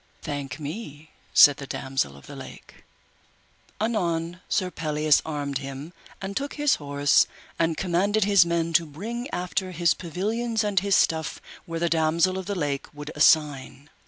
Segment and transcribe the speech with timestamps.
[0.23, 2.85] Thank me, said the Damosel of the Lake.
[3.79, 7.27] Anon Sir Pelleas armed him, and took his horse,
[7.59, 12.39] and commanded his men to bring after his pavilions and his stuff where the Damosel
[12.39, 13.91] of the Lake would assign.